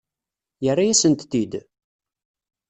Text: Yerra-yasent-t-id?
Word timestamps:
Yerra-yasent-t-id? 0.63 1.53